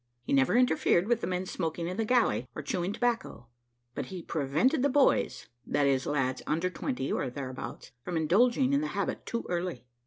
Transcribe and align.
He 0.23 0.33
never 0.33 0.57
interfered 0.57 1.07
with 1.07 1.21
the 1.21 1.27
men 1.27 1.45
smoking 1.45 1.87
in 1.87 1.95
the 1.97 2.05
galley, 2.05 2.47
or 2.55 2.63
chewing 2.63 2.91
tobacco; 2.91 3.49
but 3.93 4.07
he 4.07 4.23
prevented 4.23 4.81
the 4.81 4.89
boys, 4.89 5.45
that 5.63 5.85
is, 5.85 6.07
lads 6.07 6.41
under 6.47 6.71
twenty 6.71 7.11
or 7.11 7.29
thereabouts, 7.29 7.91
from 8.03 8.17
indulging 8.17 8.73
in 8.73 8.81
the 8.81 8.87
habit 8.97 9.27
too 9.27 9.45
early. 9.47 9.85